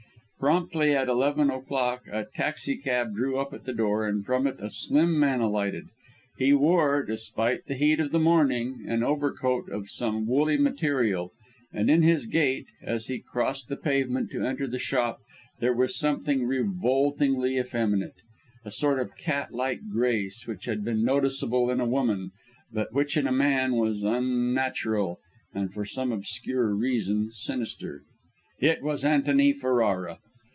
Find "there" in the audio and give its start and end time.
15.59-15.75